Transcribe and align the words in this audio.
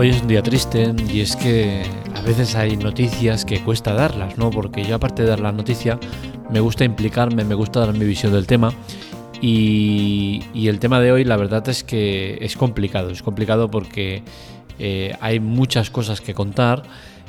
Hoy 0.00 0.08
es 0.08 0.22
un 0.22 0.28
día 0.28 0.42
triste 0.42 0.94
y 1.12 1.20
es 1.20 1.36
que 1.36 1.82
a 2.14 2.22
veces 2.22 2.54
hay 2.54 2.74
noticias 2.74 3.44
que 3.44 3.62
cuesta 3.62 3.92
darlas, 3.92 4.38
¿no? 4.38 4.48
Porque 4.48 4.82
yo 4.82 4.94
aparte 4.94 5.24
de 5.24 5.28
dar 5.28 5.40
la 5.40 5.52
noticia, 5.52 6.00
me 6.50 6.60
gusta 6.60 6.84
implicarme, 6.84 7.44
me 7.44 7.54
gusta 7.54 7.80
dar 7.80 7.92
mi 7.92 8.06
visión 8.06 8.32
del 8.32 8.46
tema 8.46 8.72
y, 9.42 10.40
el 10.54 10.78
tema 10.78 11.00
de 11.00 11.12
hoy 11.12 11.24
la 11.24 11.36
verdad 11.36 11.68
es 11.68 11.84
que 11.84 12.38
es 12.40 12.56
complicado, 12.56 13.10
es 13.10 13.22
complicado 13.22 13.70
porque 13.70 14.22
eh, 14.78 15.14
hay 15.20 15.38
muchas 15.38 15.90
cosas 15.90 16.22
que 16.22 16.32
contar 16.32 16.82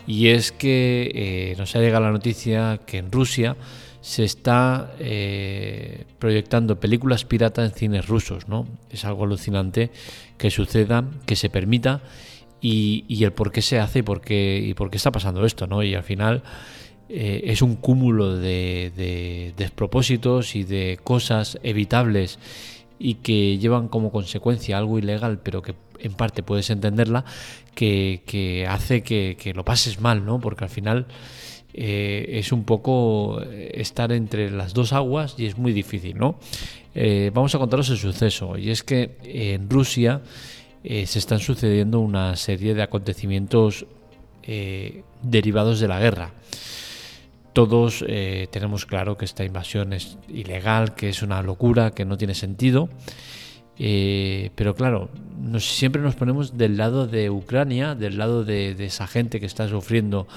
y 0.08 0.30
es 0.30 0.54
que 0.54 1.12
eh, 1.14 1.56
nos 1.58 1.76
ha 1.76 1.80
llegado 1.80 2.06
la 2.06 2.12
noticia 2.12 2.80
que 2.86 3.00
en 3.00 3.12
Rusia 3.12 3.58
se 4.00 4.24
está 4.24 4.94
eh, 4.98 6.06
proyectando 6.20 6.80
películas 6.80 7.26
pirata 7.26 7.66
en 7.66 7.72
cines 7.72 8.08
rusos, 8.08 8.48
¿no? 8.48 8.66
Es 8.90 9.04
algo 9.04 9.26
alucinante 9.26 9.92
que 10.38 10.50
suceda, 10.50 11.04
que 11.26 11.36
se 11.36 11.50
permita 11.50 12.02
y, 12.62 13.24
el 13.24 13.34
por 13.34 13.52
qué 13.52 13.62
se 13.62 13.80
hace 13.80 14.00
y 14.00 14.02
por 14.04 14.22
qué, 14.22 14.64
y 14.64 14.74
por 14.74 14.90
qué 14.92 14.98
está 14.98 15.12
pasando 15.12 15.46
esto, 15.46 15.68
¿no? 15.68 15.82
Y 15.84 15.96
al 15.96 16.04
final 16.04 16.44
eh, 17.10 17.42
es 17.46 17.62
un 17.62 17.76
cúmulo 17.76 18.38
de, 18.38 19.54
despropósitos 19.58 20.56
y 20.56 20.64
de 20.64 21.00
cosas 21.04 21.60
evitables 21.64 22.38
y 23.00 23.16
que 23.16 23.58
llevan 23.58 23.88
como 23.88 24.12
consecuencia 24.12 24.78
algo 24.78 25.00
ilegal, 25.00 25.40
pero 25.40 25.64
que 25.64 25.74
en 26.00 26.14
parte 26.14 26.44
puedes 26.44 26.70
entenderla, 26.70 27.26
que, 27.74 28.66
hace 28.70 29.02
que, 29.02 29.54
lo 29.56 29.66
pases 29.66 30.00
mal, 30.00 30.24
¿no? 30.24 30.40
Porque 30.40 30.64
al 30.64 30.70
final 30.70 31.08
eh, 31.74 32.26
es 32.34 32.52
un 32.52 32.64
poco 32.64 33.42
estar 33.42 34.12
entre 34.12 34.52
las 34.52 34.74
dos 34.74 34.94
aguas 34.94 35.36
y 35.38 35.48
es 35.48 35.58
muy 35.58 35.74
difícil, 35.74 36.18
¿no? 36.18 36.38
Eh, 36.94 37.32
vamos 37.34 37.56
a 37.56 37.60
contaros 37.60 37.90
el 37.90 37.98
suceso, 37.98 38.58
y 38.58 38.70
es 38.70 38.84
que 38.84 39.18
en 39.24 39.70
Rusia 39.70 40.22
eh, 40.84 41.06
se 41.06 41.20
están 41.20 41.40
sucediendo 41.40 42.00
una 42.00 42.36
serie 42.36 42.74
de 42.74 42.82
acontecimientos 42.82 43.86
eh, 44.44 45.04
derivados 45.22 45.80
de 45.80 45.88
la 45.88 46.00
guerra. 46.00 46.32
Todos 47.54 48.04
eh, 48.08 48.48
tenemos 48.52 48.86
claro 48.86 49.18
que 49.18 49.26
esta 49.26 49.44
invasión 49.44 49.94
es 49.94 50.18
ilegal, 50.28 50.96
que 50.96 51.10
es 51.10 51.22
una 51.22 51.42
locura, 51.44 51.92
que 51.92 52.06
no 52.06 52.18
tiene 52.18 52.34
sentido. 52.34 52.90
pero 54.56 54.76
claro, 54.76 55.10
siempre 55.60 56.02
nos 56.02 56.16
ponemos 56.16 56.58
del 56.58 56.78
lado 56.78 57.08
de 57.08 57.30
Ucrania, 57.30 57.96
del 57.96 58.18
lado 58.18 58.44
de, 58.44 58.74
de 58.76 58.86
esa 58.86 59.08
gente 59.08 59.40
que 59.40 59.46
está 59.46 59.68
sufriendo 59.68 60.28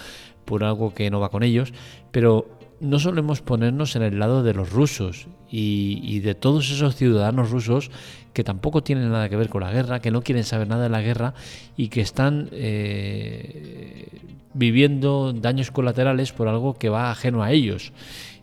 por 0.45 0.65
algo 0.65 0.93
que 0.93 1.11
no 1.11 1.21
va 1.21 1.31
con 1.31 1.43
ellos, 1.43 1.73
pero 2.11 2.47
no 2.81 2.99
solemos 2.99 3.41
ponernos 3.41 3.97
en 3.97 4.03
el 4.03 4.19
lado 4.19 4.43
de 4.43 4.55
los 4.55 4.71
rusos 4.71 5.29
y, 5.51 6.21
de 6.21 6.35
todos 6.35 6.71
esos 6.71 6.97
ciudadanos 6.97 7.51
rusos 7.51 7.91
que 8.33 8.43
tampoco 8.43 8.83
tienen 8.83 9.11
nada 9.11 9.29
que 9.29 9.37
ver 9.37 9.49
con 9.49 9.63
la 9.63 9.71
guerra, 9.71 10.01
que 10.01 10.11
no 10.11 10.23
quieren 10.23 10.45
saber 10.45 10.67
nada 10.67 10.85
de 10.85 10.89
la 10.89 11.01
guerra 11.01 11.35
y 11.77 11.89
que 11.89 12.01
están 12.01 12.49
eh, 12.53 14.09
viviendo 14.53 15.33
daños 15.33 15.71
colaterales 15.71 16.33
por 16.33 16.49
algo 16.49 16.75
que 16.75 16.89
va 16.89 17.11
ajeno 17.11 17.43
a 17.43 17.53
ellos. 17.53 17.93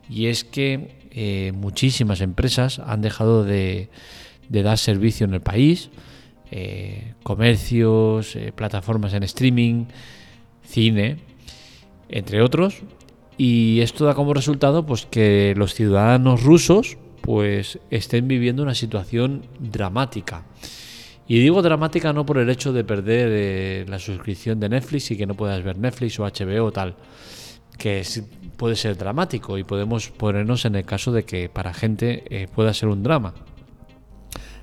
Y 0.09 0.28
es 0.28 0.44
que 0.44 0.96
eh, 1.12 1.52
muchísimas 1.54 2.22
empresas 2.22 2.80
han 2.80 3.02
dejado 3.02 3.44
de, 3.44 3.90
dar 4.48 4.78
servicio 4.78 5.26
en 5.26 5.34
el 5.34 5.42
país, 5.42 5.90
eh, 6.52 7.14
comercios, 7.24 8.38
plataformas 8.56 9.14
en 9.14 9.24
streaming, 9.24 9.86
cine, 10.64 11.18
entre 12.09 12.42
otros, 12.42 12.82
y 13.38 13.82
esto 13.82 14.06
da 14.06 14.14
como 14.14 14.34
resultado 14.34 14.86
pues 14.86 15.06
que 15.06 15.54
los 15.58 15.74
ciudadanos 15.74 16.44
rusos 16.44 16.98
pues 17.22 17.80
estén 17.90 18.28
viviendo 18.28 18.64
una 18.64 18.76
situación 18.76 19.44
dramática. 19.60 20.44
Y 21.28 21.40
digo 21.40 21.62
dramática 21.62 22.12
no 22.12 22.26
por 22.26 22.40
el 22.40 22.50
hecho 22.50 22.74
de 22.74 22.84
perder 22.84 23.30
eh, 23.31 23.86
la 23.88 24.00
suscripción 24.00 24.59
de 24.59 24.69
Netflix 24.69 25.12
y 25.12 25.18
que 25.18 25.25
no 25.25 25.36
puedas 25.36 25.64
ver 25.64 25.78
Netflix 25.78 26.19
o 26.19 26.24
HBO 26.24 26.66
o 26.66 26.72
tal, 26.72 26.96
que 27.78 28.03
puede 28.58 28.75
ser 28.75 28.97
dramático 28.97 29.58
y 29.58 29.63
podemos 29.63 30.09
ponernos 30.09 30.66
en 30.66 30.75
el 30.75 30.84
caso 30.84 31.12
de 31.12 31.24
que 31.24 31.48
para 31.48 31.74
gente 31.74 32.24
eh, 32.30 32.48
pueda 32.53 32.74
ser 32.74 32.90
un 32.90 33.02
drama. 33.02 33.34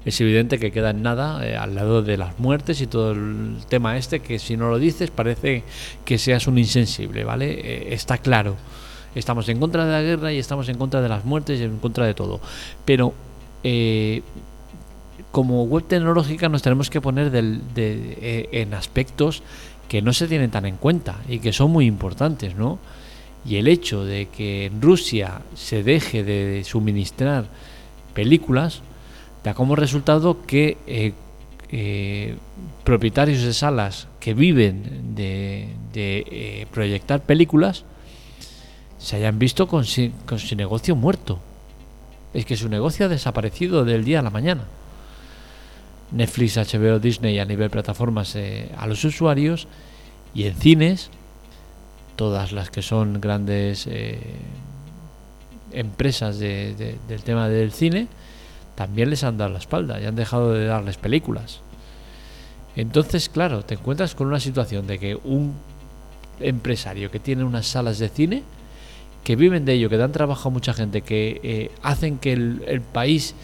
Es 0.09 0.23
evidente 0.23 0.59
que 0.59 0.73
queda 0.73 0.89
en 0.89 1.03
nada 1.03 1.47
eh, 1.47 1.55
al 1.55 1.75
lado 1.75 2.01
de 2.01 2.17
las 2.17 2.39
muertes 2.39 2.81
y 2.81 2.87
todo 2.87 3.13
el 3.13 3.57
tema 3.69 3.99
este 3.99 4.21
que 4.21 4.39
si 4.39 4.57
no 4.57 4.71
lo 4.71 4.79
dices 4.79 5.11
parece 5.11 5.65
que 6.07 6.17
seas 6.17 6.47
un 6.47 6.57
insensible, 6.57 7.25
¿vale? 7.25 7.51
Eh, 7.51 7.89
está 7.93 8.17
claro. 8.17 8.57
Estamos 9.15 9.47
en 9.51 9.61
contra 9.61 9.85
de 9.85 9.93
la 9.93 10.01
guerra 10.01 10.33
y 10.33 10.39
estamos 10.39 10.67
en 10.71 10.79
contra 10.79 11.03
de 11.03 11.11
las 11.11 11.27
muertes 11.27 11.61
y 11.61 11.65
en 11.65 11.77
contra 11.77 12.07
de 12.07 12.15
todo. 12.15 12.41
Pero 12.87 13.13
eh, 13.63 14.23
como 15.31 15.65
web 15.65 15.85
tecnológica 15.87 16.49
nos 16.49 16.63
tenemos 16.63 16.89
que 16.89 17.03
poner 17.03 17.31
en 17.35 18.73
aspectos 18.73 19.43
que 19.89 20.01
no 20.01 20.15
se 20.15 20.27
tienen 20.27 20.51
tan 20.51 20.65
en 20.65 20.79
cuenta 20.79 21.17
y 21.29 21.39
que 21.41 21.53
son 21.53 21.71
muy 21.71 21.85
importantes, 21.85 22.55
¿no? 22.57 22.79
Y 23.45 23.57
el 23.57 23.69
hecho 23.69 24.07
de 24.07 24.29
que 24.29 24.67
en 24.67 24.81
Rusia 24.81 25.43
se 25.55 25.83
deje 25.83 26.25
de 26.25 26.65
suministrar 26.65 27.45
películas, 28.15 28.81
da 29.49 29.55
como 29.55 29.77
resultado 29.77 30.45
que 30.45 30.77
eh, 30.87 31.15
eh, 31.73 32.37
propietarios 32.85 33.41
de 33.43 33.55
salas 33.55 34.07
que 34.21 34.35
viven 34.35 35.15
de, 35.15 35.73
eh, 35.95 36.67
proyectar 36.71 37.23
películas 37.23 37.85
se 38.99 39.17
hayan 39.17 39.39
visto 39.39 39.67
con, 39.67 39.85
con 40.27 40.39
su 40.39 40.55
negocio 40.55 40.95
muerto. 40.97 41.41
Es 42.35 42.45
que 42.45 42.57
su 42.57 42.69
negocio 42.69 43.07
ha 43.07 43.09
desaparecido 43.09 43.87
del 43.87 44.05
día 44.05 44.21
a 44.21 44.23
la 44.23 44.29
mañana. 44.29 44.65
Netflix, 46.13 46.57
HBO, 46.57 46.99
Disney 46.99 47.39
a 47.39 47.47
nivel 47.47 47.71
plataformas 47.71 48.37
a 48.77 48.87
los 48.87 49.03
usuarios 49.05 49.67
y 50.35 50.45
en 50.45 50.55
cines, 50.57 51.11
todas 52.17 52.53
las 52.53 52.71
que 52.71 52.83
son 52.83 53.21
grandes 53.21 53.89
empresas 55.73 56.39
del 56.39 57.23
tema 57.25 57.49
del 57.49 57.73
cine, 57.73 58.09
también 58.79 59.11
les 59.11 59.25
han 59.25 59.37
dado 59.37 59.51
la 59.51 59.59
espalda 59.59 60.01
y 60.01 60.05
han 60.05 60.15
dejado 60.15 60.53
de 60.53 60.65
darles 60.67 60.99
películas. 60.99 61.63
Entonces, 62.77 63.29
claro, 63.29 63.65
te 63.65 63.75
encuentras 63.75 64.15
con 64.15 64.29
una 64.29 64.39
situación 64.39 64.87
de 64.87 65.01
que 65.01 65.17
un 65.17 65.55
empresario 66.39 67.11
que 67.11 67.19
tiene 67.19 67.43
unas 67.43 67.67
salas 67.67 67.99
de 67.99 68.09
cine, 68.09 68.45
que 69.25 69.35
viven 69.35 69.65
de 69.65 69.73
ello, 69.73 69.91
que 69.91 69.97
dan 69.97 70.13
trabajo 70.13 70.49
a 70.49 70.53
mucha 70.53 70.75
gente, 70.75 71.03
que 71.03 71.41
eh, 71.43 71.73
hacen 71.83 72.19
que 72.19 72.35
el, 72.35 72.81
país 72.93 73.35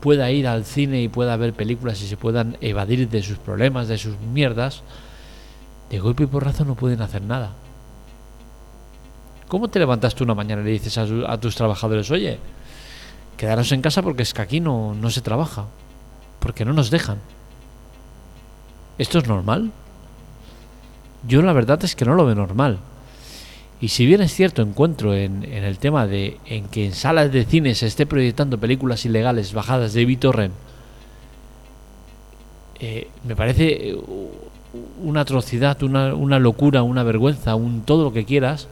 pueda 0.00 0.30
ir 0.30 0.46
al 0.46 0.64
cine 0.64 1.02
y 1.02 1.08
pueda 1.08 1.36
ver 1.36 1.52
películas 1.52 2.00
y 2.00 2.06
se 2.06 2.16
puedan 2.16 2.56
evadir 2.62 3.10
de 3.10 3.22
sus 3.22 3.36
problemas, 3.36 3.88
de 3.88 3.98
sus 3.98 4.18
mierdas, 4.32 4.82
de 5.90 5.98
golpe 5.98 6.22
y 6.22 6.26
porrazo 6.28 6.64
no 6.64 6.76
pueden 6.76 7.02
hacer 7.02 7.20
nada. 7.20 7.50
¿Cómo 9.48 9.68
te 9.68 9.80
levantas 9.80 10.14
tú 10.14 10.24
una 10.24 10.34
mañana 10.34 10.62
y 10.62 10.64
le 10.64 10.70
dices 10.70 10.96
a 10.96 11.38
tus 11.38 11.56
trabajadores, 11.56 12.10
oye, 12.10 12.38
quedaros 13.38 13.72
en 13.72 13.80
casa 13.80 14.02
porque 14.02 14.24
es 14.24 14.34
que 14.34 14.42
aquí 14.42 14.60
no, 14.60 14.94
no 14.94 15.08
se 15.08 15.22
trabaja, 15.22 15.64
porque 16.40 16.66
no 16.66 16.74
nos 16.74 16.90
dejan. 16.90 17.18
¿Esto 18.98 19.18
es 19.18 19.28
normal? 19.28 19.70
Yo 21.26 21.40
la 21.40 21.54
verdad 21.54 21.82
es 21.84 21.96
que 21.96 22.04
no 22.04 22.14
lo 22.14 22.26
veo 22.26 22.34
normal. 22.34 22.78
Y 23.80 23.88
si 23.88 24.06
bien 24.06 24.20
es 24.20 24.34
cierto, 24.34 24.60
encuentro 24.60 25.14
en, 25.14 25.44
el 25.44 25.78
tema 25.78 26.06
de 26.06 26.38
en 26.46 26.66
que 26.66 26.84
en 26.84 26.92
salas 26.92 27.30
de 27.32 27.44
cine 27.44 27.76
se 27.76 27.86
esté 27.86 28.06
proyectando 28.06 28.58
películas 28.58 29.04
ilegales 29.04 29.52
bajadas 29.54 29.92
de 29.92 30.04
BitTorrent, 30.04 30.54
eh, 32.80 33.08
me 33.24 33.36
parece 33.36 33.90
eh, 33.90 33.98
una 35.00 35.20
atrocidad, 35.20 35.80
una, 35.84 36.14
una, 36.14 36.40
locura, 36.40 36.82
una 36.82 37.04
vergüenza, 37.04 37.54
un 37.54 37.82
todo 37.82 38.02
lo 38.02 38.12
que 38.12 38.24
quieras. 38.24 38.66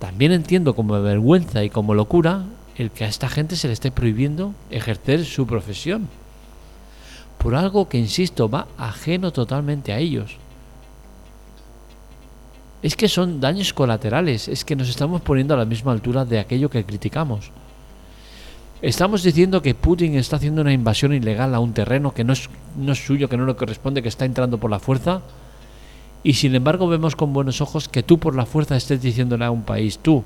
También 0.00 0.32
entiendo 0.32 0.74
como 0.74 1.00
vergüenza 1.00 1.62
y 1.62 1.70
como 1.70 1.94
locura 1.94 2.44
el 2.76 2.90
que 2.90 3.04
a 3.04 3.08
esta 3.08 3.28
gente 3.28 3.56
se 3.56 3.66
le 3.66 3.72
esté 3.72 3.90
prohibiendo 3.90 4.54
ejercer 4.70 5.24
su 5.24 5.46
profesión. 5.46 6.08
Por 7.38 7.54
algo 7.54 7.88
que, 7.88 7.98
insisto, 7.98 8.48
va 8.48 8.68
ajeno 8.76 9.32
totalmente 9.32 9.92
a 9.92 9.98
ellos. 9.98 10.36
Es 12.82 12.96
que 12.96 13.08
son 13.08 13.40
daños 13.40 13.72
colaterales, 13.72 14.48
es 14.48 14.64
que 14.64 14.76
nos 14.76 14.88
estamos 14.88 15.20
poniendo 15.20 15.54
a 15.54 15.56
la 15.56 15.64
misma 15.64 15.92
altura 15.92 16.24
de 16.24 16.38
aquello 16.38 16.70
que 16.70 16.84
criticamos. 16.84 17.50
Estamos 18.82 19.22
diciendo 19.22 19.60
que 19.60 19.74
Putin 19.74 20.14
está 20.14 20.36
haciendo 20.36 20.62
una 20.62 20.72
invasión 20.72 21.12
ilegal 21.12 21.54
a 21.54 21.60
un 21.60 21.74
terreno 21.74 22.12
que 22.12 22.24
no 22.24 22.32
es, 22.32 22.48
no 22.78 22.92
es 22.92 23.04
suyo, 23.04 23.28
que 23.28 23.36
no 23.36 23.44
le 23.44 23.54
corresponde, 23.54 24.02
que 24.02 24.08
está 24.08 24.24
entrando 24.24 24.56
por 24.56 24.70
la 24.70 24.80
fuerza. 24.80 25.20
Y 26.22 26.34
sin 26.34 26.54
embargo 26.54 26.88
vemos 26.88 27.14
con 27.14 27.34
buenos 27.34 27.60
ojos 27.60 27.88
que 27.88 28.02
tú 28.02 28.18
por 28.18 28.34
la 28.34 28.46
fuerza 28.46 28.76
estés 28.76 29.02
diciéndole 29.02 29.44
a 29.44 29.50
un 29.50 29.62
país, 29.62 29.98
tú, 29.98 30.24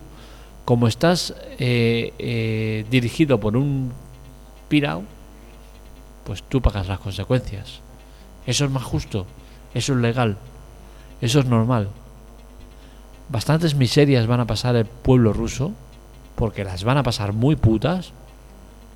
como 0.64 0.88
estás 0.88 1.34
eh, 1.58 2.12
eh, 2.18 2.86
dirigido 2.90 3.38
por 3.38 3.56
un 3.56 3.92
pirao, 4.68 5.02
pues 6.24 6.42
tú 6.42 6.62
pagas 6.62 6.88
las 6.88 6.98
consecuencias. 6.98 7.80
Eso 8.46 8.64
es 8.64 8.70
más 8.70 8.82
justo, 8.82 9.26
eso 9.74 9.92
es 9.94 9.98
legal, 9.98 10.36
eso 11.20 11.40
es 11.40 11.46
normal. 11.46 11.88
Bastantes 13.28 13.74
miserias 13.74 14.26
van 14.26 14.40
a 14.40 14.46
pasar 14.46 14.76
el 14.76 14.86
pueblo 14.86 15.32
ruso, 15.32 15.72
porque 16.34 16.64
las 16.64 16.84
van 16.84 16.98
a 16.98 17.02
pasar 17.02 17.32
muy 17.32 17.56
putas 17.56 18.12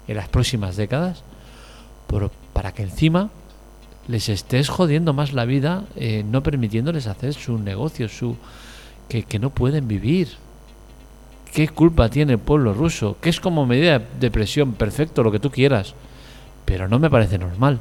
en 0.06 0.17
las 0.17 0.29
próximas 0.29 0.76
décadas, 0.76 1.23
pero 2.06 2.31
para 2.53 2.73
que 2.73 2.82
encima 2.82 3.31
les 4.06 4.31
estés 4.31 4.71
jodiendo 4.71 5.12
más 5.12 5.35
la 5.35 5.44
vida, 5.44 5.85
eh, 5.97 6.25
no 6.29 6.43
permitiéndoles 6.43 7.06
hacer 7.06 7.35
su 7.35 7.59
negocio, 7.59 8.09
su 8.09 8.37
que, 9.09 9.23
que 9.23 9.38
no 9.38 9.50
pueden 9.50 9.87
vivir. 9.87 10.29
¿Qué 11.53 11.69
culpa 11.69 12.09
tiene 12.09 12.35
el 12.35 12.39
pueblo 12.39 12.75
ruso? 12.75 13.17
Que 13.21 13.31
es 13.31 13.41
como 13.41 13.67
medida 13.67 13.99
de 13.99 14.31
presión, 14.31 14.75
perfecto, 14.75 15.23
lo 15.23 15.33
que 15.33 15.41
tú 15.41 15.50
quieras. 15.50 15.95
Pero 16.65 16.89
no 16.89 16.99
me 16.99 17.11
parece 17.11 17.39
normal. 17.39 17.81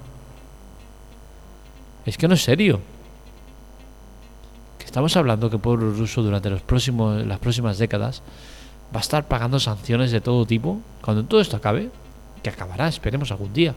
Es 2.06 2.18
que 2.18 2.28
no 2.28 2.36
es 2.36 2.44
serio. 2.44 2.80
Que 4.78 4.86
estamos 4.86 5.16
hablando 5.18 5.50
que 5.50 5.58
el 5.58 5.62
pueblo 5.62 5.92
ruso 5.92 6.24
durante 6.24 6.50
los 6.50 6.62
próximos, 6.62 7.25
las 7.25 7.40
próximas 7.40 7.78
décadas 7.78 8.24
va 8.96 9.00
a 9.00 9.02
estar 9.02 9.28
pagando 9.28 9.60
sanciones 9.60 10.12
de 10.12 10.22
todo 10.22 10.46
tipo. 10.46 10.80
Cuando 11.02 11.25
todo 11.25 11.42
esto 11.42 11.58
acabe, 11.58 11.90
que 12.42 12.50
acabará, 12.50 12.88
esperemos 12.88 13.31
algún 13.31 13.54
día. 13.54 13.75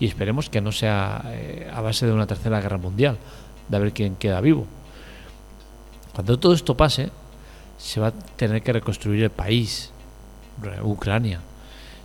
Y 0.00 0.06
esperemos 0.06 0.50
que 0.50 0.60
no 0.60 0.72
sea 0.72 1.22
eh, 1.26 1.70
a 1.72 1.80
base 1.80 2.06
de 2.06 2.12
una 2.12 2.26
tercera 2.26 2.60
guerra 2.60 2.78
mundial, 2.78 3.18
de 3.68 3.78
ver 3.78 3.92
quién 3.92 4.16
queda 4.16 4.40
vivo. 4.40 4.66
Cuando 6.12 6.38
todo 6.38 6.54
esto 6.54 6.76
pase, 6.76 7.10
se 7.80 7.98
va 7.98 8.08
a 8.08 8.12
tener 8.12 8.62
que 8.62 8.74
reconstruir 8.74 9.24
el 9.24 9.30
país, 9.30 9.90
Ucrania. 10.82 11.40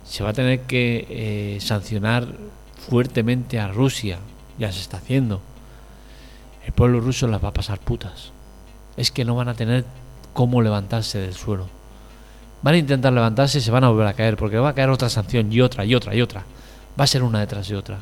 Se 0.04 0.24
va 0.24 0.30
a 0.30 0.32
tener 0.32 0.60
que 0.60 1.06
eh, 1.10 1.60
sancionar 1.60 2.26
fuertemente 2.88 3.60
a 3.60 3.68
Rusia, 3.68 4.18
ya 4.58 4.72
se 4.72 4.80
está 4.80 4.96
haciendo. 4.96 5.42
El 6.64 6.72
pueblo 6.72 7.00
ruso 7.00 7.28
las 7.28 7.44
va 7.44 7.48
a 7.48 7.54
pasar 7.54 7.78
putas. 7.78 8.32
Es 8.96 9.10
que 9.10 9.24
no 9.24 9.36
van 9.36 9.48
a 9.48 9.54
tener 9.54 9.84
cómo 10.32 10.62
levantarse 10.62 11.18
del 11.18 11.34
suelo. 11.34 11.68
Van 12.62 12.74
a 12.74 12.78
intentar 12.78 13.12
levantarse 13.12 13.58
y 13.58 13.60
se 13.60 13.70
van 13.70 13.84
a 13.84 13.90
volver 13.90 14.06
a 14.06 14.14
caer, 14.14 14.36
porque 14.36 14.58
va 14.58 14.70
a 14.70 14.74
caer 14.74 14.88
otra 14.88 15.10
sanción 15.10 15.52
y 15.52 15.60
otra 15.60 15.84
y 15.84 15.94
otra 15.94 16.14
y 16.14 16.22
otra. 16.22 16.44
Va 16.98 17.04
a 17.04 17.06
ser 17.06 17.22
una 17.22 17.40
detrás 17.40 17.68
de 17.68 17.76
otra. 17.76 17.98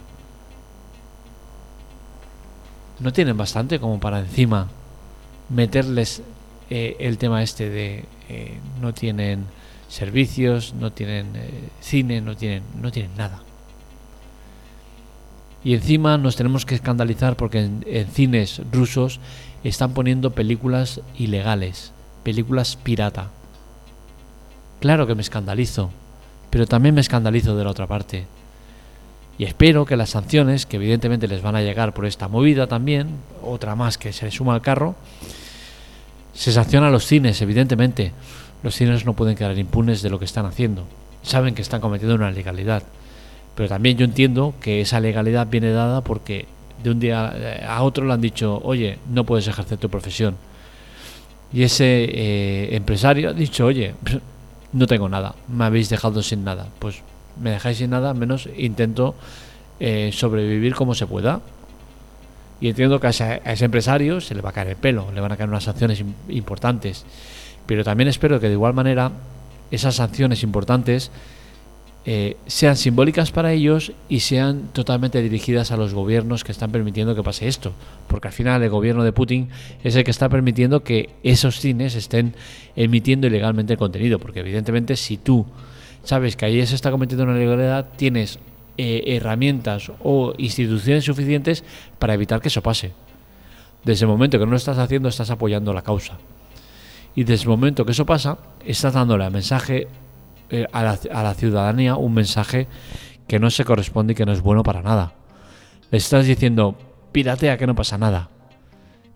No 3.00 3.12
tienen 3.12 3.37
bastante 3.37 3.81
como 3.81 3.99
para 3.99 4.21
encima 4.21 4.69
meterles 5.49 6.23
eh, 6.70 6.96
el 6.99 7.19
tema 7.19 7.43
este 7.43 7.69
de 7.69 8.05
eh, 8.28 8.58
no 8.81 8.94
tienen 8.94 9.44
servicios, 9.88 10.75
no 10.75 10.93
tienen 10.93 11.32
eh, 11.34 11.50
cine, 11.81 12.20
no 12.20 12.37
tienen, 12.37 12.62
no 12.81 12.90
tienen 12.90 13.14
nada. 13.16 13.43
Y 15.62 15.75
encima 15.75 16.19
nos 16.19 16.37
tenemos 16.37 16.66
que 16.66 16.75
escandalizar 16.75 17.37
porque 17.37 17.61
en, 17.61 18.06
cines 18.12 18.61
rusos 18.70 19.20
están 19.62 19.94
poniendo 19.94 20.31
películas 20.31 21.00
ilegales, 21.16 21.93
películas 22.22 22.76
pirata. 22.76 23.31
Claro 24.81 25.06
que 25.06 25.14
me 25.14 25.22
escandalizo, 25.22 25.90
pero 26.50 26.66
también 26.66 26.94
me 26.94 27.00
escandalizo 27.00 27.56
de 27.56 27.64
la 27.64 27.70
otra 27.70 27.87
parte. 27.87 28.26
Y 29.38 29.44
espero 29.44 29.87
que 29.87 29.96
las 29.96 30.11
sanciones, 30.11 30.66
que 30.66 30.76
evidentemente 30.76 31.28
les 31.28 31.43
van 31.43 31.56
a 31.56 31.62
llegar 31.62 31.94
por 31.94 32.05
esta 32.05 32.28
movida 32.28 32.66
también, 32.66 33.08
otra 33.43 33.75
más 33.75 33.96
que 33.96 34.12
se 34.12 34.26
le 34.26 34.31
suma 34.31 34.55
al 34.55 34.62
carro, 34.62 34.94
se 36.34 36.52
sanciona 36.52 36.88
a 36.88 36.90
los 36.90 37.06
cines, 37.06 37.40
evidentemente. 37.40 38.12
Los 38.62 38.75
cines 38.75 39.04
no 39.04 39.14
pueden 39.14 39.36
quedar 39.36 39.56
impunes 39.58 40.02
de 40.02 40.10
lo 40.10 40.19
que 40.19 40.25
están 40.25 40.46
haciendo. 40.46 40.84
Saben 41.22 41.54
que 41.54 41.62
están 41.62 41.81
cometiendo 41.81 42.14
una 42.14 42.31
legalidad. 42.31 42.82
Pero 43.54 43.69
también 43.69 43.96
yo 43.96 44.04
entiendo 44.04 44.54
que 44.60 44.81
esa 44.81 45.00
legalidad 45.00 45.46
viene 45.48 45.70
dada 45.70 46.00
porque 46.02 46.46
de 46.82 46.90
un 46.90 47.00
día 47.00 47.32
a 47.69 47.82
otro 47.82 48.04
le 48.04 48.12
han 48.12 48.20
dicho, 48.20 48.60
oye, 48.64 48.98
no 49.08 49.25
puedes 49.25 49.46
ejercer 49.46 49.78
tu 49.78 49.88
profesión. 49.88 50.36
Y 51.52 51.62
ese 51.62 52.04
eh, 52.04 52.75
empresario 52.75 53.30
ha 53.30 53.32
dicho, 53.32 53.64
oye, 53.64 53.94
no 54.72 54.87
tengo 54.87 55.08
nada, 55.08 55.37
me 55.48 55.64
habéis 55.64 55.88
dejado 55.88 56.22
sin 56.22 56.44
nada. 56.44 56.66
Pues 56.80 57.00
me 57.40 57.50
dejáis 57.50 57.78
sin 57.78 57.90
nada, 57.90 58.12
menos 58.12 58.48
intento 58.56 59.14
eh, 59.78 60.10
sobrevivir 60.12 60.75
como 60.75 60.94
se 60.94 61.06
pueda. 61.06 61.40
Y 62.60 62.68
entiendo 62.68 63.00
que 63.00 63.08
a 63.08 63.10
ese, 63.10 63.24
a 63.24 63.52
empresario 63.52 64.20
se 64.20 64.34
le 64.34 64.40
va 64.40 64.50
a 64.50 64.52
caer 64.52 64.68
el 64.68 64.76
pelo, 64.76 65.10
le 65.12 65.20
van 65.20 65.32
a 65.32 65.36
caer 65.36 65.48
unas 65.48 65.64
sanciones 65.64 66.02
importantes. 66.28 67.04
Pero 67.66 67.84
también 67.84 68.08
espero 68.08 68.40
que 68.40 68.46
de 68.48 68.52
igual 68.54 68.74
manera 68.74 69.10
esas 69.70 69.96
sanciones 69.96 70.42
importantes 70.42 71.10
eh, 72.06 72.36
sean 72.46 72.76
simbólicas 72.76 73.32
para 73.32 73.52
ellos 73.52 73.92
y 74.10 74.20
sean 74.20 74.68
totalmente 74.74 75.22
dirigidas 75.22 75.70
a 75.72 75.78
los 75.78 75.94
gobiernos 75.94 76.44
que 76.44 76.52
están 76.52 76.70
permitiendo 76.70 77.14
que 77.14 77.22
pase 77.22 77.48
esto. 77.48 77.72
Porque 78.08 78.28
al 78.28 78.34
final 78.34 78.62
el 78.62 78.68
gobierno 78.68 79.04
de 79.04 79.12
Putin 79.12 79.48
es 79.82 79.96
el 79.96 80.04
que 80.04 80.10
está 80.10 80.28
permitiendo 80.28 80.84
que 80.84 81.10
esos 81.22 81.60
cines 81.60 81.94
estén 81.94 82.34
emitiendo 82.76 83.26
ilegalmente 83.26 83.72
el 83.72 83.78
contenido. 83.78 84.18
Porque 84.18 84.40
evidentemente 84.40 84.96
si 84.96 85.16
tú 85.16 85.46
sabes 86.02 86.36
que 86.36 86.44
ahí 86.44 86.66
se 86.66 86.74
está 86.74 86.90
cometiendo 86.90 87.24
una 87.24 87.36
ilegalidad, 87.36 87.86
tienes 87.96 88.38
eh, 88.76 89.05
herramientas 89.06 89.93
o 90.03 90.35
instituciones 90.37 91.05
suficientes 91.05 91.62
para 92.00 92.15
evitar 92.15 92.41
que 92.41 92.49
eso 92.49 92.61
pase. 92.61 92.91
Desde 93.85 94.05
el 94.05 94.11
momento 94.11 94.37
que 94.37 94.44
no 94.44 94.50
lo 94.50 94.56
estás 94.56 94.79
haciendo, 94.79 95.09
estás 95.09 95.31
apoyando 95.31 95.73
la 95.73 95.82
causa. 95.82 96.19
Y 97.15 97.23
desde 97.23 97.44
el 97.44 97.50
momento 97.50 97.85
que 97.85 97.93
eso 97.93 98.05
pasa, 98.05 98.38
estás 98.65 98.94
dándole 98.94 99.31
mensaje 99.31 99.87
eh, 100.50 100.67
a, 100.73 100.82
la, 100.82 101.35
ciudadanía 101.35 101.94
un 101.94 102.15
mensaje 102.15 102.67
que 103.29 103.38
no 103.38 103.49
se 103.50 103.65
corresponde 103.65 104.15
y 104.15 104.17
que 104.17 104.26
no 104.26 104.32
es 104.32 104.41
bueno 104.41 104.65
para 104.65 104.82
nada. 104.82 105.12
Le 105.93 105.99
estás 105.99 106.26
diciendo, 106.26 106.76
piratea 107.12 107.56
que 107.56 107.69
no 107.69 107.76
pasa 107.76 107.97
nada. 107.97 108.29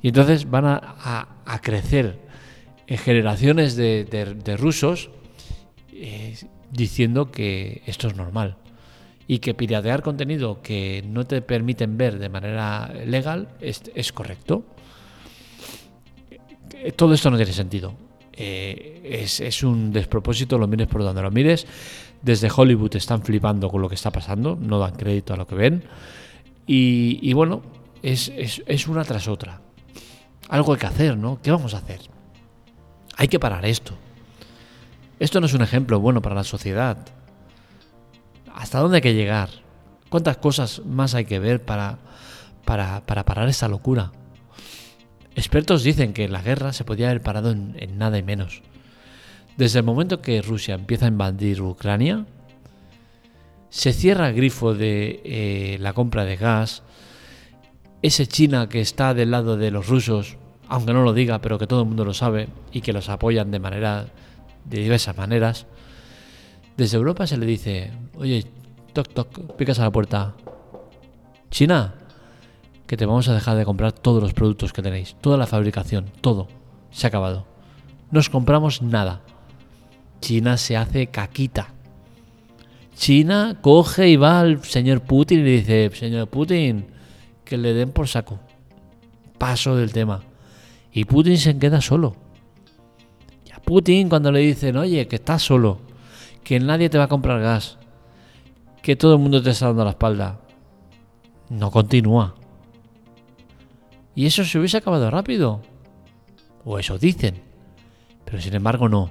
Y 0.03 0.09
entonces 0.09 0.49
van 0.49 0.67
a, 0.67 1.27
crecer 1.63 2.17
en 2.87 2.99
generaciones 2.99 3.75
de, 3.75 4.57
rusos 4.57 5.11
eh, 5.93 6.37
diciendo 6.71 7.33
que 7.33 7.83
esto 7.87 8.07
es 8.07 8.15
normal 8.15 8.57
y 9.31 9.41
que 9.41 9.53
piratear 9.53 10.03
contenido 10.03 10.63
que 10.63 11.05
no 11.07 11.27
te 11.27 11.43
permiten 11.43 11.99
ver 11.99 12.19
de 12.19 12.31
manera 12.31 12.91
legal 13.05 13.49
es, 13.61 14.13
correcto. 14.13 14.65
Todo 16.97 17.13
esto 17.13 17.31
no 17.31 17.37
tiene 17.37 17.53
sentido. 17.53 17.93
Eh, 18.33 19.29
es, 19.39 19.63
un 19.63 19.93
despropósito, 19.93 20.57
lo 20.57 20.67
mires 20.67 20.87
por 20.87 21.03
donde 21.03 21.21
lo 21.21 21.31
mires. 21.31 21.67
Desde 22.23 22.49
Hollywood 22.55 22.97
están 22.97 23.23
flipando 23.23 23.69
con 23.69 23.83
lo 23.83 23.89
que 23.91 23.97
está 23.97 24.11
pasando, 24.11 24.57
no 24.59 24.79
dan 24.79 24.97
crédito 24.97 25.35
a 25.35 25.37
lo 25.37 25.47
que 25.47 25.55
ven. 25.55 25.85
Y, 26.67 27.31
bueno, 27.35 27.61
es, 28.03 28.89
una 28.89 29.05
tras 29.05 29.29
otra. 29.29 29.61
Algo 30.49 30.73
hay 30.73 30.79
que 30.79 30.87
hacer, 30.87 31.19
¿no? 31.19 31.39
¿Qué 31.43 31.51
vamos 31.51 31.75
a 31.75 31.79
hacer? 31.79 32.01
Hay 33.19 33.29
que 33.29 33.39
parar 33.39 33.67
esto. 33.67 33.93
Esto 35.21 35.39
no 35.39 35.47
es 35.47 35.53
un 35.53 35.61
ejemplo 35.61 36.01
bueno 36.01 36.23
para 36.23 36.35
la 36.35 36.45
sociedad. 36.45 37.18
¿Hasta 38.59 38.81
dónde 38.81 38.97
hay 38.97 39.03
que 39.03 39.15
llegar? 39.15 39.51
¿Cuántas 40.09 40.37
cosas 40.39 40.83
más 40.85 41.15
hay 41.15 41.27
que 41.27 41.39
ver 41.39 41.65
para, 41.65 41.99
para, 42.65 43.07
para 43.07 43.25
parar 43.25 43.49
esta 43.49 43.69
locura? 43.69 44.11
Expertos 45.37 45.85
dicen 45.85 46.13
que 46.13 46.29
la 46.29 46.43
guerra 46.43 46.73
se 46.73 46.83
podía 46.83 47.09
haber 47.09 47.23
parado 47.23 47.53
en, 47.53 47.77
nada 47.99 48.19
y 48.19 48.25
menos. 48.25 48.63
Desde 49.57 49.79
el 49.79 49.85
momento 49.85 50.21
que 50.21 50.43
Rusia 50.43 50.75
empieza 50.75 51.05
a 51.05 51.09
invadir 51.09 51.63
Ucrania, 51.63 52.27
se 53.71 53.93
cierra 53.93 54.29
el 54.29 54.35
grifo 54.35 54.75
de 54.75 55.21
eh, 55.25 55.79
la 55.79 55.93
compra 55.93 56.25
de 56.25 56.37
gas, 56.37 56.83
ese 58.03 58.27
China 58.27 58.69
que 58.69 58.81
está 58.81 59.15
del 59.15 59.31
lado 59.31 59.57
de 59.57 59.71
los 59.71 59.87
rusos, 59.87 60.37
aunque 60.67 60.93
no 60.93 61.05
lo 61.05 61.13
diga, 61.13 61.41
pero 61.41 61.61
que 61.61 61.69
todo 61.69 61.83
el 61.83 61.89
mundo 61.89 62.05
lo 62.05 62.13
sabe 62.13 62.49
y 62.73 62.81
que 62.81 62.93
los 62.93 63.09
apoyan 63.09 63.53
de 63.53 63.61
manera 63.61 64.07
de 64.65 64.81
diversas 64.81 65.17
maneras. 65.17 65.67
Desde 66.79 66.97
Europa 66.97 67.27
se 67.27 67.37
le 67.37 67.45
dice, 67.45 67.91
oye, 68.15 68.47
toc 68.93 69.09
toc, 69.13 69.57
picas 69.57 69.81
a 69.81 69.83
la 69.83 69.91
puerta. 69.91 70.37
China, 71.51 71.97
que 72.87 72.97
te 72.97 73.05
vamos 73.05 73.29
a 73.29 73.35
dejar 73.35 73.57
de 73.57 73.65
comprar 73.65 73.91
todos 73.91 74.23
los 74.23 74.33
productos 74.33 74.73
que 74.73 74.81
tenéis, 74.81 75.17
toda 75.21 75.37
la 75.37 75.49
fabricación, 75.49 76.07
todo. 76.21 76.47
Se 76.93 77.05
ha 77.05 77.09
acabado. 77.09 77.49
No 78.13 78.21
os 78.21 78.31
compramos 78.31 78.81
nada. 78.81 79.23
China 80.21 80.57
se 80.57 80.77
hace 80.77 81.09
caquita. 81.09 81.75
China 82.95 83.59
coge 83.61 84.09
y 84.11 84.15
va 84.17 84.39
al 84.39 84.63
señor 84.63 85.01
Putin 85.01 85.41
y 85.41 85.43
le 85.43 85.51
dice, 85.51 85.91
señor 85.97 86.29
Putin, 86.29 86.87
que 87.45 87.59
le 87.59 87.75
den 87.75 87.91
por 87.91 88.07
saco. 88.07 88.39
Paso 89.37 89.75
del 89.75 89.93
tema. 89.93 90.23
Y 90.93 91.07
Putin 91.07 91.39
se 91.39 91.59
queda 91.59 91.81
solo. 91.81 92.15
Y 93.45 93.51
a 93.51 93.59
Putin 93.61 94.09
cuando 94.09 94.31
le 94.31 94.39
dicen, 94.39 94.77
oye, 94.77 95.09
que 95.09 95.17
estás 95.17 95.43
solo, 95.43 95.88
que 96.45 96.61
nadie 96.61 96.89
te 96.89 96.99
va 96.99 97.05
a 97.05 97.09
comprar 97.09 97.41
gas, 97.41 97.79
que 98.83 98.97
todo 98.97 99.15
el 99.15 99.19
mundo 99.19 99.43
te 99.43 99.51
está 99.51 99.67
dando 99.67 99.85
la 99.85 99.91
espalda, 99.91 100.41
no 101.51 101.71
continúa. 101.71 102.35
Y 104.15 104.27
eso 104.27 104.45
se 104.45 104.59
hubiese 104.59 104.79
acabado 104.79 105.11
rápido. 105.11 105.63
O 106.65 106.79
eso 106.79 106.99
dicen. 106.99 107.41
Pero 108.25 108.41
sin 108.41 108.55
embargo 108.55 108.89
no. 108.89 109.11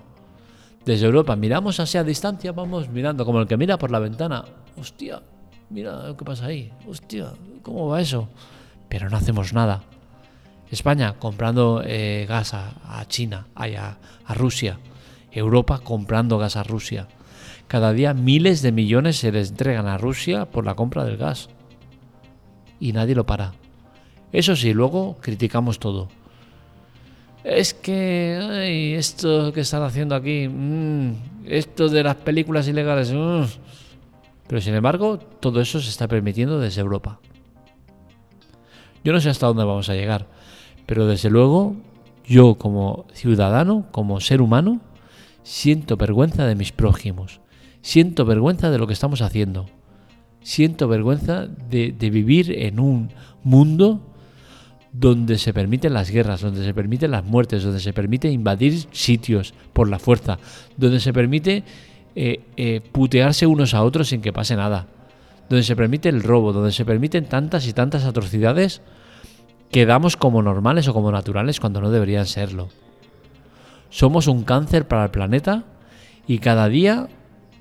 Desde 0.86 1.06
Europa 1.06 1.36
miramos 1.36 1.80
hacia 1.80 2.04
distancia, 2.04 2.52
vamos 2.52 2.90
mirando 2.90 3.26
como 3.26 3.40
el 3.40 3.48
que 3.48 3.58
mira 3.58 3.78
por 3.78 3.90
la 3.90 4.00
ventana. 4.00 4.46
Hostia, 4.78 5.22
mira 5.70 6.08
lo 6.08 6.18
que 6.18 6.26
pasa 6.26 6.48
ahí. 6.48 6.72
Hostia, 6.88 7.34
¿cómo 7.64 7.88
va 7.88 8.02
eso? 8.02 8.30
Pero 8.90 9.10
no 9.10 9.18
hacemos 9.18 9.54
nada. 9.54 9.84
España 10.70 11.16
comprando 11.18 11.82
eh, 11.86 12.26
gas 12.28 12.54
a, 12.54 13.06
China, 13.08 13.48
a, 13.56 13.98
a 14.26 14.34
Rusia. 14.34 14.80
Europa 15.32 15.80
comprando 15.80 16.38
gas 16.38 16.58
a 16.58 16.64
Rusia. 16.64 17.08
Cada 17.68 17.94
día 17.94 18.14
miles 18.14 18.62
de 18.62 18.72
millones 18.72 19.18
se 19.18 19.32
les 19.32 19.50
entregan 19.50 19.88
a 19.88 19.98
Rusia 19.98 20.46
por 20.46 20.66
la 20.66 20.76
compra 20.76 21.04
del 21.04 21.18
gas. 21.18 21.50
y 22.80 22.94
nadie 22.94 23.16
lo 23.16 23.26
para. 23.26 23.54
Eso 24.32 24.56
sí, 24.56 24.72
luego 24.74 25.18
criticamos 25.20 25.80
todo. 25.80 26.10
Es 27.44 27.74
que 27.74 28.40
ay, 28.40 28.94
esto 28.94 29.54
que 29.54 29.62
están 29.62 29.82
haciendo 29.84 30.16
aquí, 30.16 30.48
mm, 30.48 31.12
esto 31.46 31.88
de 31.88 32.04
las 32.04 32.16
películas 32.18 32.68
ilegales, 32.68 33.12
mm". 33.12 33.44
pero 34.48 34.62
sin 34.62 34.76
embargo 34.76 35.18
todo 35.18 35.62
eso 35.62 35.80
se 35.80 35.90
está 35.90 36.08
permitiendo 36.08 36.60
desde 36.60 36.82
Europa. 36.82 37.20
Yo 39.04 39.14
no 39.14 39.22
sé 39.22 39.30
hasta 39.30 39.48
dónde 39.48 39.64
vamos 39.64 39.90
a 39.90 39.94
llegar, 39.94 40.28
pero 40.86 41.08
desde 41.08 41.30
luego 41.30 41.76
yo 42.26 42.56
como 42.56 43.06
ciudadano, 43.14 43.86
como 43.92 44.20
ser 44.20 44.42
humano, 44.42 44.82
siento 45.48 45.96
vergüenza 45.96 46.46
de 46.46 46.56
mis 46.56 46.74
prójimos, 46.74 47.40
siento 47.82 48.26
vergüenza 48.26 48.70
de 48.70 48.78
lo 48.78 48.86
que 48.86 48.92
estamos 48.92 49.22
haciendo, 49.22 49.66
siento 50.42 50.90
vergüenza 50.90 51.48
de, 51.48 51.94
vivir 52.12 52.52
en 52.52 52.82
un 52.82 53.12
mundo 53.44 54.02
donde 54.92 55.38
se 55.38 55.54
permiten 55.54 55.94
las 55.94 56.12
guerras, 56.12 56.42
donde 56.42 56.66
se 56.66 56.74
permiten 56.74 57.12
las 57.12 57.24
muertes, 57.24 57.64
donde 57.64 57.80
se 57.80 57.94
permite 57.94 58.30
invadir 58.30 58.88
sitios 58.92 59.54
por 59.72 59.88
la 59.90 60.00
fuerza, 60.00 60.38
donde 60.76 61.00
se 61.00 61.14
permite 61.14 61.64
eh, 62.16 62.42
eh, 62.58 62.82
putearse 62.92 63.48
unos 63.48 63.74
a 63.74 63.84
otros 63.84 64.10
sin 64.10 64.20
que 64.20 64.34
pase 64.34 64.58
nada, 64.58 64.88
donde 65.50 65.64
se 65.64 65.78
permite 65.78 66.10
el 66.10 66.24
robo, 66.24 66.52
donde 66.52 66.74
se 66.74 66.84
permiten 66.84 67.24
tantas 67.24 67.68
y 67.68 67.74
tantas 67.74 68.04
atrocidades 68.04 68.82
que 69.72 69.86
damos 69.86 70.18
como 70.18 70.42
normales 70.42 70.90
o 70.90 70.94
como 70.94 71.10
naturales 71.10 71.62
cuando 71.62 71.80
no 71.80 71.90
deberían 71.90 72.26
serlo. 72.26 72.68
Somos 73.90 74.28
un 74.28 74.44
cáncer 74.44 74.88
para 74.88 75.06
el 75.06 75.12
planeta 75.12 75.64
y 76.28 76.40
cada 76.40 76.68
día 76.70 77.08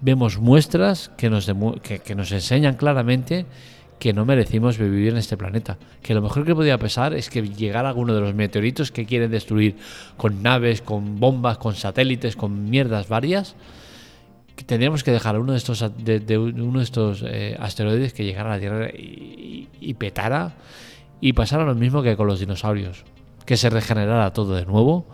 vemos 0.01 0.39
muestras 0.39 1.11
que 1.17 1.31
nos, 1.31 1.51
que 1.83 2.15
nos 2.15 2.33
enseñan 2.33 2.77
claramente 2.77 3.47
que 3.99 4.13
no 4.13 4.25
merecimos 4.25 4.79
vivir 4.79 5.13
en 5.13 5.19
este 5.19 5.37
planeta. 5.37 5.79
Que 6.03 6.15
lo 6.15 6.23
mejor 6.23 6.45
que 6.45 6.55
podía 6.55 6.79
pasar 6.79 7.15
es 7.15 7.31
que 7.31 7.43
llegara 7.43 7.89
alguno 7.89 8.15
de 8.15 8.21
los 8.21 8.35
meteoritos 8.35 8.93
que 8.93 9.07
quieren 9.07 9.31
destruir 9.31 9.77
con 10.17 10.43
naves, 10.43 10.83
con 10.83 11.19
bombas, 11.19 11.59
con 11.59 11.75
satélites, 11.75 12.37
con 12.37 12.69
mierdas 12.69 13.09
varias. 13.09 13.57
Que 14.55 14.65
tendríamos 14.65 15.03
que 15.03 15.13
dejar 15.13 15.39
uno 15.39 15.53
de 15.53 15.59
estos, 15.59 15.83
uno 15.83 16.79
de 16.79 16.85
estos 16.85 17.25
eh, 17.27 17.57
asteroides 17.59 18.13
que 18.13 18.25
llegara 18.25 18.53
a 18.53 18.55
la 18.55 18.61
Tierra 18.61 18.89
y, 18.93 19.95
petara 19.99 20.55
y 21.21 21.33
pasara 21.33 21.65
lo 21.65 21.75
mismo 21.75 22.03
que 22.03 22.17
con 22.17 22.27
los 22.27 22.41
dinosaurios. 22.41 23.05
Que 23.45 23.57
se 23.57 23.71
regenerara 23.71 24.33
todo 24.33 24.57
de 24.57 24.67
nuevo 24.67 25.07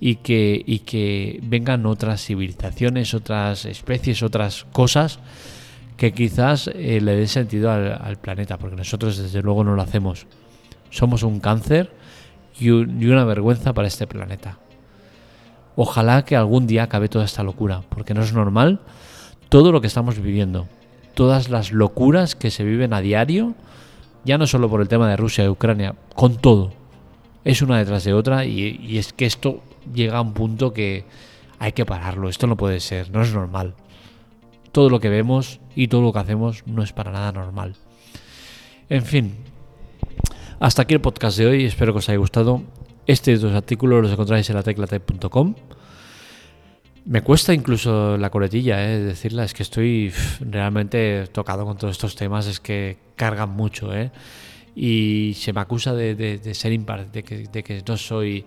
y 0.00 0.16
que, 0.16 0.62
y 0.64 0.80
que 0.80 1.40
vengan 1.42 1.86
otras 1.86 2.24
civilizaciones, 2.24 3.14
otras 3.14 3.64
especies, 3.64 4.22
otras 4.22 4.64
cosas 4.72 5.18
que 5.96 6.12
quizás 6.12 6.68
eh, 6.68 7.00
le 7.00 7.16
dé 7.16 7.26
sentido 7.26 7.70
al, 7.70 8.16
planeta, 8.18 8.58
porque 8.58 8.76
nosotros 8.76 9.16
desde 9.16 9.42
luego 9.42 9.64
no 9.64 9.74
lo 9.74 9.82
hacemos. 9.82 10.26
Somos 10.90 11.22
un 11.22 11.40
cáncer 11.40 11.92
y, 12.58 12.70
una 12.70 13.24
vergüenza 13.24 13.72
para 13.72 13.88
este 13.88 14.06
planeta. 14.06 14.58
Ojalá 15.76 16.24
que 16.24 16.36
algún 16.36 16.66
día 16.66 16.84
acabe 16.84 17.08
toda 17.08 17.24
esta 17.24 17.42
locura, 17.42 17.82
porque 17.88 18.14
no 18.14 18.22
es 18.22 18.32
normal 18.32 18.80
todo 19.48 19.72
lo 19.72 19.80
que 19.80 19.86
estamos 19.86 20.20
viviendo, 20.20 20.66
todas 21.14 21.48
las 21.48 21.72
locuras 21.72 22.34
que 22.34 22.50
se 22.50 22.64
viven 22.64 22.92
a 22.92 23.00
diario, 23.00 23.54
ya 24.24 24.38
no 24.38 24.46
solo 24.46 24.68
por 24.68 24.80
el 24.80 24.88
tema 24.88 25.08
de 25.08 25.16
Rusia 25.16 25.44
y 25.44 25.48
Ucrania, 25.48 25.94
con 26.14 26.36
todo. 26.36 26.72
Es 27.44 27.62
una 27.62 27.78
detrás 27.78 28.04
de 28.04 28.14
otra 28.14 28.46
y, 28.46 28.80
y 28.82 28.98
es 28.98 29.12
que 29.12 29.26
esto 29.26 29.62
llega 29.92 30.18
a 30.18 30.20
un 30.20 30.34
punto 30.34 30.72
que 30.72 31.04
hay 31.58 31.72
que 31.72 31.84
pararlo, 31.84 32.28
esto 32.28 32.46
no 32.46 32.56
puede 32.56 32.80
ser, 32.80 33.10
no 33.10 33.22
es 33.22 33.32
normal 33.32 33.74
todo 34.74 34.90
lo 34.90 34.98
que 34.98 35.08
vemos 35.08 35.60
y 35.76 35.86
todo 35.86 36.02
lo 36.02 36.12
que 36.12 36.18
hacemos 36.18 36.66
no 36.66 36.82
es 36.82 36.92
para 36.92 37.12
nada 37.12 37.30
normal. 37.30 37.76
En 38.88 39.04
fin, 39.04 39.36
hasta 40.58 40.82
aquí 40.82 40.94
el 40.94 41.00
podcast 41.00 41.38
de 41.38 41.46
hoy, 41.46 41.64
espero 41.64 41.92
que 41.92 42.00
os 42.00 42.08
haya 42.08 42.18
gustado. 42.18 42.60
Estos 43.06 43.40
dos 43.40 43.54
artículos 43.54 44.02
los 44.02 44.12
encontráis 44.12 44.50
en 44.50 44.56
la 44.56 44.64
teclate.com. 44.64 45.54
Me 47.06 47.22
cuesta 47.22 47.54
incluso 47.54 48.18
la 48.18 48.30
coletilla, 48.30 48.90
¿eh? 48.90 48.98
decirla, 48.98 49.44
es 49.44 49.54
que 49.54 49.62
estoy 49.62 50.12
realmente 50.40 51.28
tocado 51.28 51.64
con 51.64 51.78
todos 51.78 51.92
estos 51.92 52.16
temas, 52.16 52.48
es 52.48 52.58
que 52.58 52.96
cargan 53.14 53.50
mucho, 53.50 53.94
¿eh? 53.94 54.10
y 54.74 55.34
se 55.36 55.52
me 55.52 55.60
acusa 55.60 55.94
de, 55.94 56.40
ser 56.52 56.72
impar, 56.72 57.12
de 57.12 57.22
que, 57.22 57.46
de 57.46 57.62
que 57.62 57.80
no 57.86 57.96
soy 57.96 58.44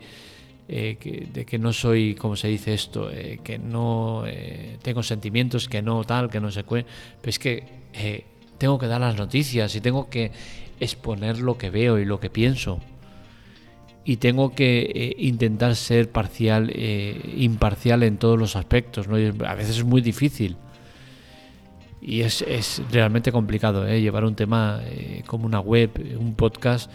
eh, 0.69 1.29
de 1.31 1.45
que 1.45 1.57
no 1.57 1.71
soy, 1.71 2.15
como 2.15 2.35
se 2.35 2.49
dice 2.49 2.73
esto, 2.73 3.09
eh, 3.09 3.39
que 3.41 3.57
no 3.57 4.23
eh, 4.27 4.77
tengo 4.81 5.01
sentimientos, 5.01 5.69
que 5.69 5.81
no 5.81 6.03
tal, 6.03 6.29
que 6.29 6.41
no 6.41 6.51
sé 6.51 6.63
qué. 6.63 6.85
Pero 7.21 7.29
es 7.29 7.39
que 7.39 7.63
tengo 8.57 8.77
que 8.77 8.87
dar 8.87 8.99
las 8.99 9.15
noticias 9.15 9.73
y 9.75 9.81
tengo 9.81 10.09
que 10.09 10.31
exponer 10.79 11.39
lo 11.39 11.57
que 11.57 11.69
veo 11.69 11.99
y 11.99 12.05
lo 12.05 12.19
que 12.19 12.29
pienso. 12.29 12.81
Y 14.03 14.17
tengo 14.17 14.53
que 14.53 15.15
intentar 15.17 15.75
ser 15.75 16.11
parcial, 16.11 16.71
imparcial 17.35 18.03
en 18.03 18.17
todos 18.17 18.37
los 18.37 18.55
aspectos. 18.55 19.07
a 19.07 19.55
veces 19.55 19.77
es 19.77 19.83
muy 19.83 20.01
difícil. 20.01 20.57
Y 22.01 22.21
es, 22.21 22.41
es 22.41 22.81
realmente 22.91 23.31
complicado 23.31 23.87
llevar 23.87 24.23
un 24.23 24.35
tema 24.35 24.81
como 25.25 25.45
una 25.45 25.59
web, 25.59 25.91
un 26.19 26.35
podcast 26.35 26.89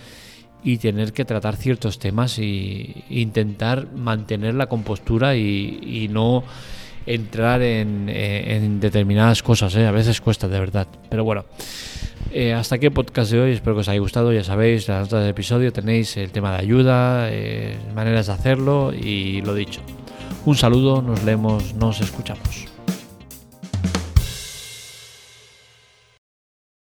y 0.65 0.79
tener 0.79 1.13
que 1.13 1.25
tratar 1.25 1.57
ciertos 1.57 1.99
temas 1.99 2.39
e 2.39 3.05
intentar 3.11 3.93
mantener 3.93 4.55
la 4.55 4.67
compostura 4.67 5.37
y, 5.37 6.09
no 6.11 6.45
entrar 7.05 7.63
en, 7.63 8.07
eh, 8.09 8.61
determinadas 8.81 9.43
cosas. 9.43 9.75
¿eh? 9.75 9.87
A 9.87 9.91
veces 9.91 10.21
cuesta, 10.21 10.49
de 10.49 10.61
verdad. 10.61 10.87
Pero 11.09 11.25
bueno, 11.25 11.45
eh, 12.31 12.53
hasta 12.53 12.77
aquí 12.77 12.87
el 12.87 12.93
podcast 12.93 13.33
de 13.33 13.41
hoy. 13.41 13.53
Espero 13.53 13.75
que 13.75 13.81
os 13.81 13.89
haya 13.89 14.01
gustado. 14.01 14.33
Ya 14.33 14.45
sabéis, 14.45 14.89
en 14.89 14.95
las 14.95 15.05
notas 15.05 15.21
del 15.23 15.31
episodio 15.31 15.73
tenéis 15.73 16.17
el 16.17 16.31
tema 16.31 16.53
de 16.53 16.59
ayuda, 16.59 17.31
maneras 17.95 18.29
de 18.29 18.33
hacerlo 18.33 18.93
y 18.93 19.43
lo 19.43 19.55
dicho. 19.55 19.81
Un 20.45 20.57
saludo, 20.57 21.03
nos 21.03 21.23
leemos, 21.25 21.75
nos 21.75 22.01
escuchamos. 22.01 22.72